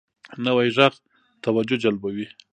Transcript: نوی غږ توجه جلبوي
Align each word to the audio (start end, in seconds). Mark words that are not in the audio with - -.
نوی 0.45 0.67
غږ 0.77 0.93
توجه 1.43 1.77
جلبوي 1.83 2.27